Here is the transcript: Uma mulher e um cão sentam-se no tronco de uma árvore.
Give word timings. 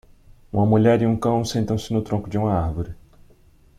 Uma 0.51 0.65
mulher 0.65 0.99
e 1.03 1.05
um 1.05 1.15
cão 1.15 1.45
sentam-se 1.45 1.93
no 1.93 2.01
tronco 2.01 2.27
de 2.27 2.35
uma 2.35 2.51
árvore. 2.51 2.95